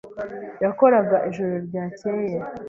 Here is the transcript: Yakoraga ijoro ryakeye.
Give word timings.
Yakoraga 0.63 1.17
ijoro 1.29 1.53
ryakeye. 1.67 2.37